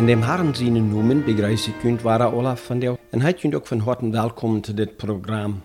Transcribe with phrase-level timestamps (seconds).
[0.00, 2.98] In dem Herren seine noemen begrijzen kunt waren Olaf van der.
[3.10, 5.56] En hij kunt ook van harte welkom te dit programma.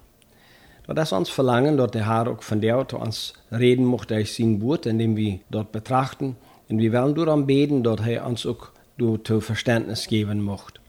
[0.86, 4.60] Dat is verlangen dat de Herr ook van der zu ons reden mocht durch zijn
[4.60, 6.38] woord, indem wir dort betrachten.
[6.68, 10.80] En wir wollen door beten, hij ons ook door te Verständnis geben mocht.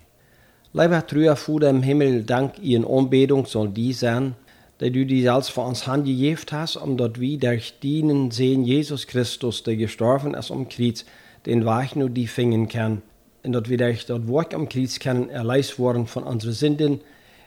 [0.71, 4.35] Lieber Trüer Vater im Himmel, dank Ihren Anbetung soll die sein,
[4.79, 9.07] dass du die selbst für uns handgegeben hast, um dort wir durch dienen sehen Jesus
[9.07, 11.05] Christus, der gestorben ist am Kreuz,
[11.45, 13.03] den Weg nur die fingen kann.
[13.47, 17.01] Und dass wir durch dort Wort am Kreuz können erleist worden von unseren Sünden.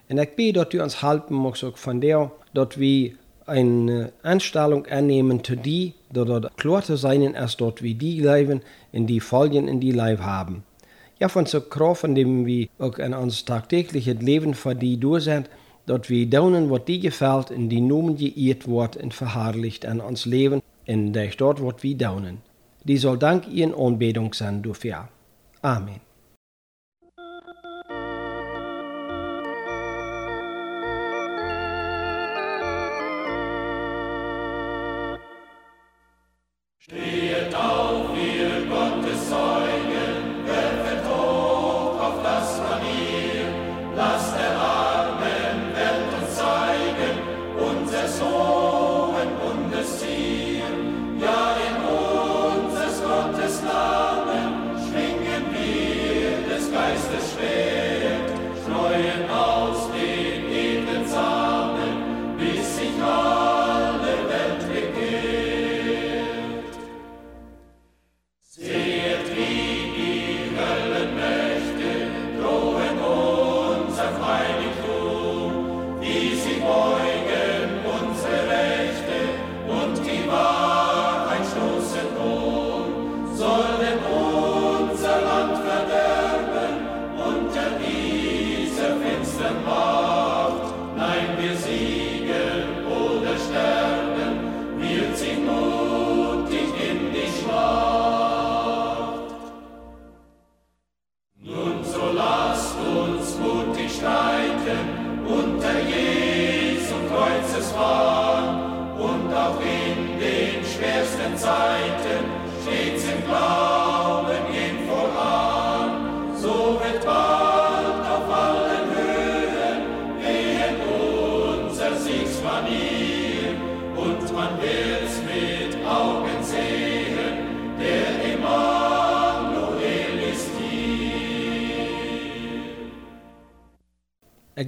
[0.08, 3.12] Und ich bete, dass du uns helfen magst, auch von der, dass wir
[3.46, 8.62] eine Anstellung annehmen zu die, dort klar zu sein ist, dort wie die leben,
[8.94, 10.64] in die Folgen in die Leib haben.
[11.20, 15.50] Ja, von so Kraft, indem wir auch in uns tagtägliches Leben für die durch sind,
[15.86, 20.26] dass wir tun, was die gefällt, in die Nomen geirrt wird und verherrlicht an uns
[20.26, 22.38] Leben, in der dort, was wir tun.
[22.86, 24.96] Die soll dank ihren Anbetung sein dafür.
[24.96, 25.19] Amen.
[25.62, 26.09] Steht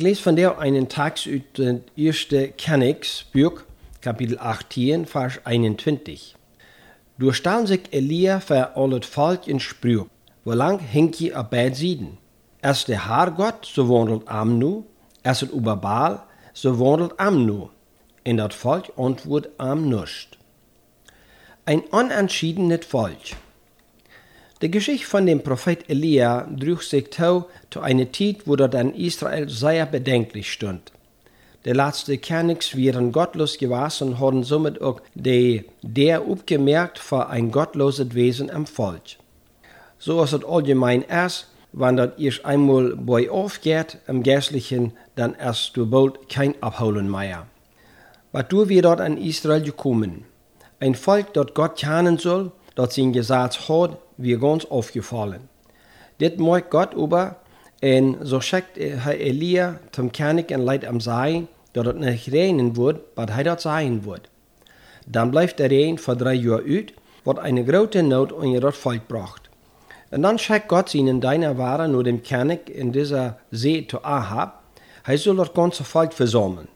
[0.02, 2.30] Ich lese von der einen Text aus dem 1.
[2.58, 3.62] Königsbuch,
[4.02, 6.36] Kapitel 18, Vers 21.
[7.20, 10.08] Du staan sich Elia für alles Volk in Sprüch,
[10.44, 12.18] wo lang je op beide Sieden.
[12.64, 14.86] Als der Haar Gott, so wandelt am nu,
[15.22, 16.24] als het über Baal,
[16.54, 17.70] so wandelt am nu.
[18.24, 20.30] En dat Volk antwoordt am nust.
[21.66, 23.36] Ein unentschiedenes Volk.
[24.62, 27.46] Die Geschichte von dem Prophet Elia trug sich zu,
[27.82, 30.92] einer Zeit, wo dort an Israel sehr bedenklich stund.
[31.66, 37.52] Die letzte Königs wären gottlos gewesen und haben somit auch die, der aufgemerkt für ein
[37.52, 39.18] gottloses Wesen am Volk.
[39.98, 45.76] So ist es allgemein erst, wenn das erst einmal bei aufgeht im Geistlichen, dann erst
[45.76, 47.48] du bald kein Abholen mehr.
[48.32, 50.26] Was du wir dort an Israel gekommen?
[50.80, 55.50] Ein Volk, das Gott kennen soll, das sein Gesetz hat, wir ganz aufgefallen.
[56.20, 57.38] Dit mag Gott aber,
[57.82, 62.76] en so schickt Herr Elia zum König en Leid am Sein, dat het nicht regnen
[62.76, 64.30] wird, was hij dat sein wird.
[65.08, 66.94] Dann bleibt der Regen für drei Jahre uit,
[67.24, 69.50] wat eine große Not in das Volk bracht.
[70.12, 74.62] Und dann schickt Gott ihnen deiner Ware nur dem König in dieser See zu Ahab,
[75.04, 76.68] hij soll das ganze Volk versammeln.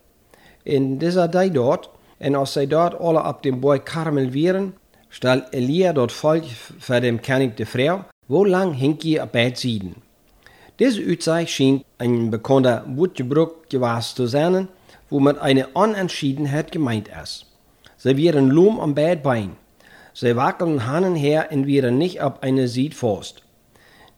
[0.63, 4.73] In dieser Zeit dort, und als sie dort alle ab dem Berg Karmel wären,
[5.15, 6.43] stellt Elia dort Volk
[6.77, 9.95] für den König die Frau, wo lang je op beide Sieden.
[10.77, 14.67] Diese Utzeit schien ein bekannter Wortgebrauch gewesen zu sein,
[15.09, 17.45] wo mit einer Unentschiedenheit gemeint ist.
[17.95, 19.51] Sie wären lohm am beiden Bein.
[20.13, 23.41] Sie wackeln und her und wären nicht ab einer Sied fast.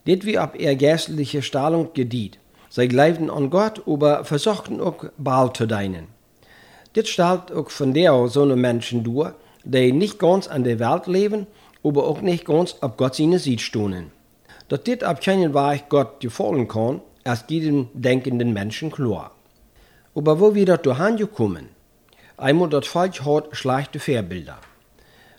[0.07, 2.39] Dit wie ab ihr geistliche Stellung gediet.
[2.69, 6.07] Sie glaubten an Gott, aber versuchten auch Baal zu dienen.
[6.95, 9.33] Dit stellt auch von der so eine Menschen durch,
[9.67, 11.47] die nicht ganz an der Welt leben,
[11.83, 14.11] aber auch nicht ganz ab Gott seine Sied stohnen.
[14.69, 19.31] Dass dit ab keinen Weg Gott gefallen kann, erst jedem denkenden Menschen klar.
[20.15, 21.69] Aber wo wir dort gekommen?
[22.37, 24.57] Einmal das Volk hat schlechte Vorbilder.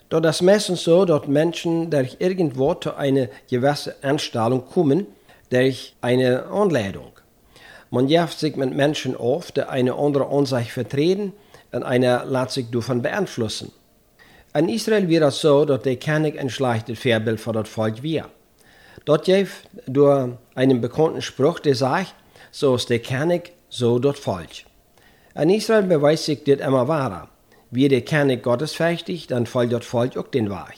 [0.09, 5.07] Dort ist meistens so, dass Menschen durch irgendwo zu einer gewissen Anstellung kommen,
[5.49, 7.11] durch eine Anleitung.
[7.91, 11.33] Man jaft sich mit Menschen auf, die eine andere Ansicht vertreten
[11.71, 13.71] und einer lässt sich davon beeinflussen.
[14.59, 18.29] In Israel wird es so, dass der König ein schlechtes Vorbild für das Volk war.
[19.05, 19.51] Dort gibt
[19.87, 22.13] durch einen bekannten Spruch, der sagt,
[22.51, 24.65] so ist der König, so das Volk.
[25.33, 27.29] In Israel beweist sich das immer wahrer.
[27.71, 30.75] Wie der König gottesfürchtig, dann folgt das Volk auch den Weg.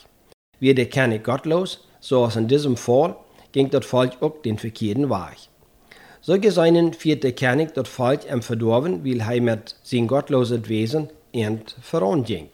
[0.59, 3.15] Wie der König gottlos, so als in diesem Fall,
[3.51, 5.49] ging das Volk auch den verkehrten Weg.
[6.21, 11.09] So gesehen führt der König das Volk im Verdorben, weil er mit sein gottlosen Wesen
[11.31, 12.49] end voran ging.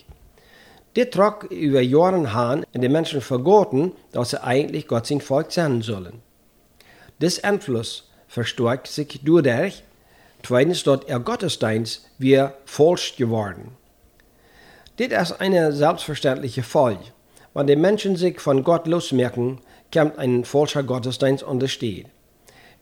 [0.97, 5.51] Dit trok über Jahre hin und die Menschen vergoten, dass sie eigentlich Gott sein Volk
[5.51, 6.23] sein sollen.
[7.19, 9.83] This Einfluss verstärkt sich dadurch,
[10.41, 13.77] zweitens, dass ihr Gottesdienst wir falsch geworden.
[14.97, 17.03] Dit ist eine selbstverständliche Folge.
[17.53, 19.59] Wenn die Menschen sich von Gott losmerken,
[19.93, 22.07] kommt ein falscher Gottesdienst untersteht.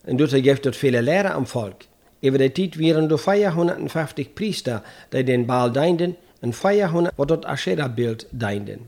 [0.06, 1.86] Und dort gibt es viele Lehrer am Volk.
[2.22, 6.16] Über die Zeit waren nur 450 Priester, die den Baal dienten,
[6.46, 8.88] und 400, wo das Aschera-Bild dienten.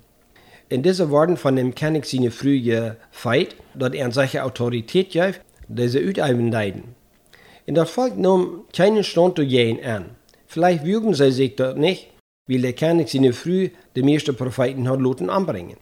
[0.70, 6.00] In diese Worten von dem König seine frühe Feit, dass er solche Autorität gibt, diese
[6.00, 6.96] utüben dienten.
[7.66, 10.06] In das Volk nahm keinen Stand zu gehen an.
[10.46, 12.10] Vielleicht würgen sie sich dort nicht,
[12.48, 15.78] weil der König seine früh die meisten Propheten hat lassen anbringen.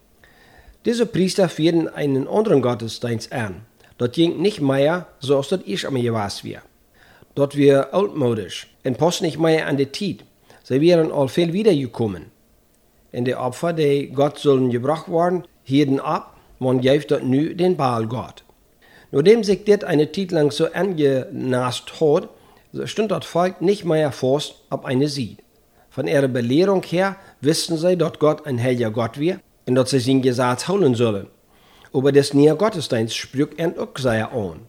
[0.85, 3.65] Diese Priester führten einen anderen Gottesdienst an.
[3.97, 6.61] Das ging nicht mehr, so als das ich am wäre.
[7.35, 10.23] Dort wir altmodisch und passt nicht mehr an die Zeit.
[10.67, 12.31] Sie wären all viel wiedergekommen.
[13.11, 17.77] In die Opfer, die Gott sollen gebracht worden, hielten ab, man gibt dort nu den
[17.77, 18.43] Baal Gott.
[19.11, 22.29] Nachdem sich das eine Zeit lang so angenast hat,
[22.85, 25.37] stund das Volk nicht mehr fast auf eine Sied.
[25.91, 29.99] Von ihrer Belehrung her wussten sie, dass Gott ein heiliger Gott wäre und dass sie
[29.99, 31.27] sein Gesetz holen sollen.
[31.93, 34.61] Aber das näher Gottesdienst spricht er auch sehr an.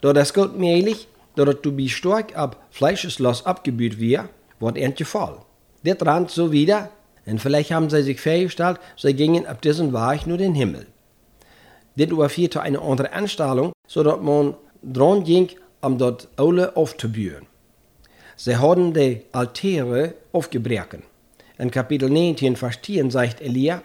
[0.00, 4.28] Da das gilt mählich, dass du bist stark ab Fleischeslos abgebüht wird,
[4.62, 5.38] wird Fall.
[5.84, 6.90] Das rand so wieder,
[7.26, 10.86] und vielleicht haben sie sich festgestellt, sie gingen ab diesem Weg nur den Himmel.
[11.96, 15.48] Das überfiel eine andere Anstellung, so dass man dran ging,
[15.82, 17.46] um dort alle aufzubühen.
[18.36, 21.02] Sie haben die Altäre aufgebrochen.
[21.58, 23.82] In Kapitel 19, Vers 10 sagt Elia,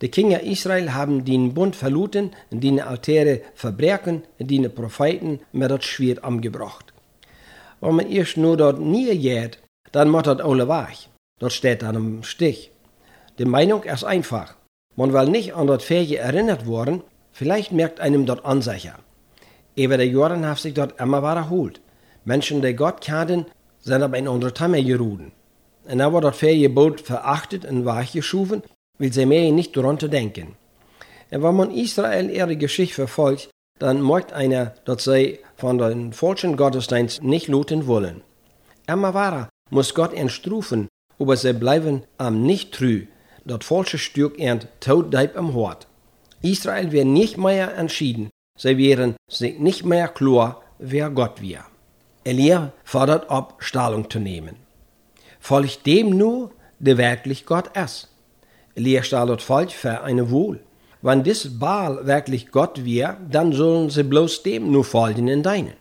[0.00, 5.84] die Kinder Israel haben den Bund verluten und die Altäre verbrechen die Propheten mit das
[5.84, 6.92] Schwert umgebracht.
[7.80, 9.58] Wenn man erst nur dort nie geht,
[9.92, 11.08] dann muss das alle weg.
[11.38, 12.70] Dort steht dann im Stich.
[13.38, 14.54] Die Meinung ist einfach.
[14.96, 17.02] Man will nicht an das Ferien erinnert worden,
[17.32, 18.98] vielleicht merkt einem dort unsicher.
[19.76, 21.80] Über die Jahre hat sich dort immer wiederholt.
[22.24, 23.46] Menschen, die Gott kannten,
[23.78, 25.30] sind aber in andere Tamme geruden.
[25.84, 28.62] Und dann wird das Ferienboot verachtet und weggeschoben,
[28.98, 30.56] weil sie mehr nicht daran zu denken.
[31.30, 36.56] Und wenn man Israel ihre Geschichte verfolgt, dann merkt einer, dass sie von den falschen
[36.56, 38.22] Gottesdienst nicht looten wollen.
[38.88, 40.88] Immer wahrer muss Gott ihn strufen,
[41.18, 43.06] aber sie bleiben am nicht trü,
[43.44, 45.86] das falsche Stück ernt tot deib am Hort.
[46.42, 51.64] Israel wird nicht mehr entschieden, sie wären sich nicht mehr klar, wer Gott wir.
[52.24, 54.56] Elia fordert ab, Stellung zu nehmen.
[55.40, 58.08] Folgt dem nur, der wirklich Gott ist.
[58.74, 60.60] Elia stellt Volk für eine Wohl.
[61.00, 65.74] Wenn dies Baal wirklich Gott wäre, dann sollen sie bloß dem nur folgen in deinen.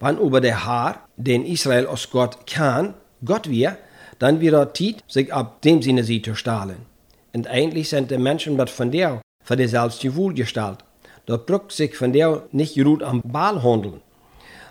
[0.00, 2.94] Wenn aber der Herr, den Israel aus Gott kann,
[3.24, 3.78] Gott wäre,
[4.18, 6.86] dann wird Zeit, sich ab dem Sinne sie zu stahlen.
[7.34, 10.78] Und eigentlich sind die Menschen mit von der für die selbst die Wohlgestalt.
[11.26, 14.00] Dort brückt sich von der nicht gut am Baal handeln.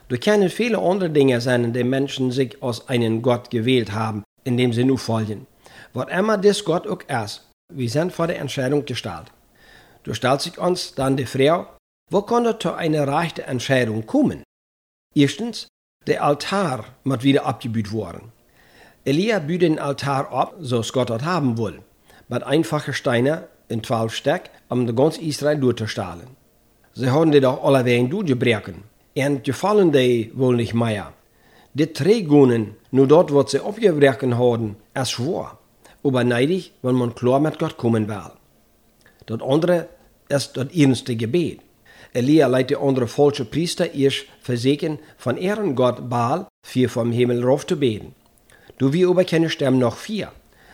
[0.09, 4.73] Da können viele andere Dinge sein, die Menschen sich aus einem Gott gewählt haben, indem
[4.73, 5.47] sie nur folgen.
[5.93, 9.31] Was immer das Gott auch ist, wir sind vor der Entscheidung gestellt.
[10.03, 11.67] Du stellt sich uns dann die Frage,
[12.11, 14.43] wo kann es zu einer rechten Entscheidung kommen?
[15.15, 15.67] Erstens,
[16.05, 18.31] der Altar muss wieder abgebüht worden.
[19.07, 21.79] Elia büht den Altar ab, so es Gott hat haben will,
[22.27, 26.25] mit einfachen Steinen in zwölf Stück, um ganz Israel durchzustahlen.
[26.93, 28.83] Sie haben die doch alle wegen durchgebrochen.
[29.13, 31.13] En gefallen die wohl nicht mehr.
[31.75, 35.59] Die Trägunen, nur dort, wo sie abgebrochen haben, ist schwor.
[36.03, 38.31] Aber neidig, wenn man klar mit Gott kommen will.
[39.27, 39.87] Das andere
[40.29, 41.59] ist das ernste Gebet.
[42.11, 47.43] Elia leitet die andere falsche Priester erst verseken von ihren Gott Baal, vier vom Himmel
[47.43, 48.15] rauf zu beten.
[48.77, 50.31] Du wie aber keine sterben noch vier.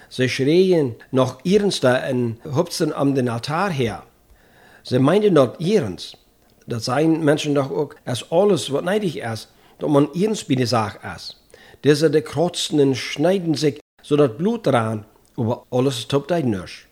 [0.09, 4.03] Sie schreien noch ihrens und hupsen am den Altar her.
[4.83, 6.17] Sie meinten dort ihrens.
[6.67, 10.67] Dat zijn Menschen doch auch, als alles was neidig ist, dass man ihrens bei der
[10.67, 11.37] Sache ist.
[11.83, 15.05] Diese de krotzen und schneiden sich, so dat Blut dran,
[15.37, 16.87] aber alles tut ein nicht.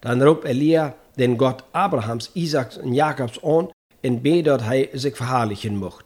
[0.00, 5.16] Dann roept Elia den Gott Abrahams, Isaaks en Jakobs aan en beet dat hij zich
[5.16, 6.04] verherrlichen mocht.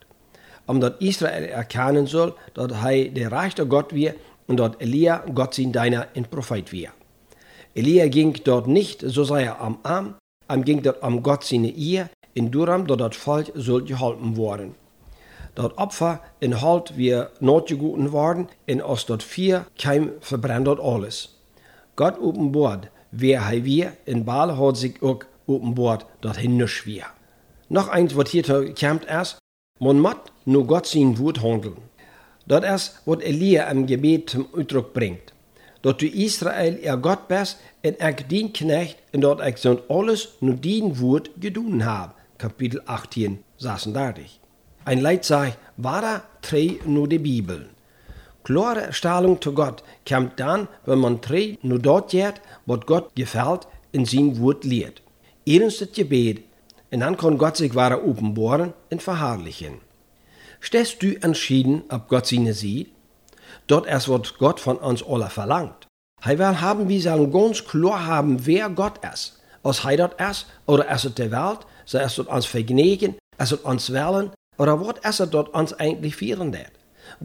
[0.67, 4.15] Omdat Israël erkennen soll, dat hij de rechte Gott weer
[4.51, 6.91] und dort Elia Gott sein Deiner in Prophet wir.
[7.73, 10.17] Elia ging dort nicht, so sei er am Arm,
[10.49, 14.75] am ging dort am Gott seine Ehe, in Duram, dort das Volk soll geholfen worden.
[15.55, 21.37] Dort Opfer in Halt wir notgeguten worden, in Ost dort vier keim verbrennt dort alles.
[21.95, 27.05] Gott openbord, wer hij wir, in Baal hat sich auch openbord dorthin nicht wir.
[27.69, 29.39] Noch eins, was hier kommt erst,
[29.79, 31.77] man muss nur Gott sein Wort handeln.
[32.47, 35.33] Dat is wat Elia im Gebet zum Ausdruck bringt.
[35.81, 40.29] Dat du Israel ihr Gott bist en ik dien knecht en dat ik zo'n alles
[40.41, 42.13] nur dien Wort gedun habe.
[42.37, 44.39] Kapitel 18, 36.
[44.85, 47.69] Ein Leid sagt, war drei nur die Bibel.
[48.43, 53.69] Klare Stellung zu Gott kommt dann, wenn man drei nur dort geht, was Gott gefällt,
[53.93, 55.03] in sein Wort lehrt.
[55.45, 56.43] Erstens das Gebet,
[56.91, 59.90] und dann kann Gott sich wahre offenbaren und verherrlichen.
[60.61, 62.93] Stehst du entschieden, ob Gott seine sieht?
[63.67, 65.87] Dort erst wird Gott von uns alle verlangt.
[66.23, 69.41] Hij will haben, wir sollen ganz klar haben, wer Gott ist.
[69.63, 73.53] Als hij dat ist, oder ist es der Welt, so ist es uns vergnügen, ist
[73.53, 76.73] es uns wollen, oder was es dort uns eigentlich führen wird.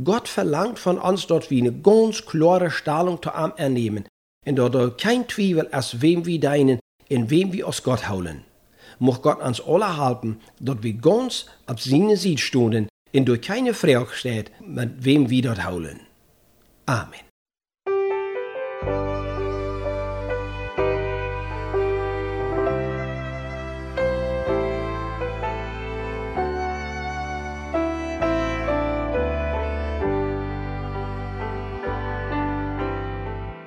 [0.04, 4.08] Gott verlangt von uns dort wie eine ganz klare Stellung zu ihm ernehmen,
[4.46, 8.44] und dort kein Zweifel ist, wem wir deinen, in wem wir aus Gott holen.
[9.00, 13.74] Mocht Gott uns alle halten, dort wir ganz auf seine Seite stunden, in durch keine
[13.74, 16.02] Frage steht, mit wem wir dort holen.
[16.86, 17.22] Amen.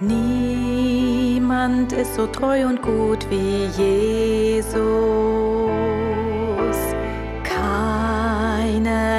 [0.01, 5.68] Niemand ist so treu und gut wie Jesus.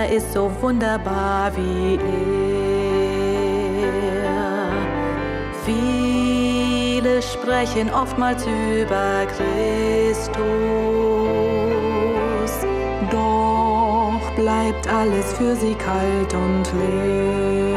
[0.10, 2.30] Ist so wunderbar wie er.
[5.64, 10.34] Viele sprechen oftmals über Christus.
[13.12, 17.70] Doch bleibt alles für sie kalt und leer.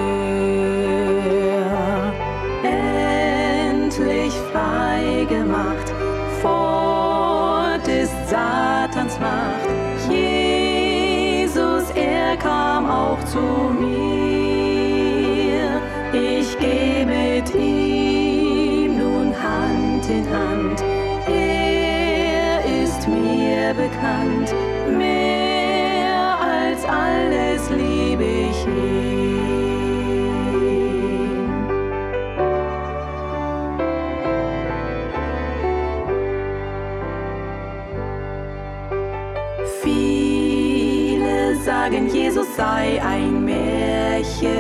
[3.75, 5.93] Endlich frei gemacht
[6.41, 9.69] vor des Satans Macht.
[12.43, 13.39] Kam auch zu
[13.79, 14.03] mir.
[16.13, 20.83] Ich gehe mit ihm nun Hand in Hand.
[21.29, 24.53] Er ist mir bekannt.
[42.57, 44.51] Sei ein Märchen,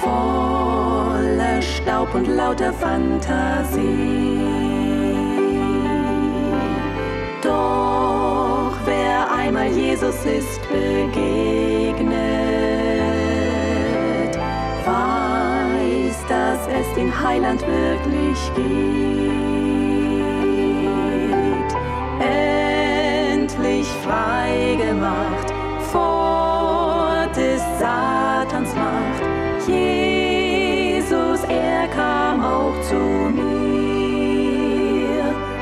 [0.00, 4.38] voller Staub und lauter Fantasie.
[7.42, 12.14] Doch wer einmal Jesus ist begegnet,
[14.86, 19.93] weiß, dass es den Heiland wirklich gibt.
[25.14, 25.52] Gemacht
[25.92, 29.22] vor des Satans Macht.
[29.66, 33.44] Jesus, er kam auch zu mir.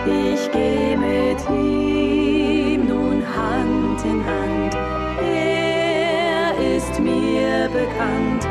[0.06, 4.74] Ich gehe mit ihm nun Hand in Hand.
[5.22, 8.46] Er ist mir bekannt.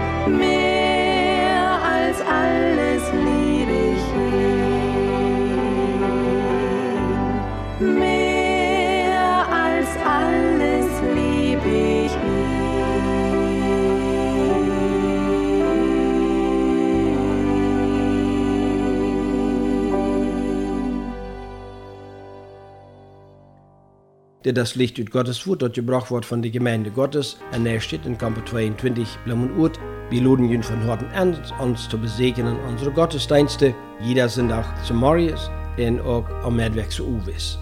[24.43, 27.79] Der das Licht ut Gottes Wort, das gebracht wird von der Gemeinde Gottes, an der
[27.79, 29.79] steht in Kampo 22 Blumenurt.
[30.09, 33.75] Wir luden ihn von Horten an, uns zu besegnen unsere Gottesdienste.
[34.01, 37.59] Jeder sind auch zu Marius und auch am Mehrweg zu Uwis.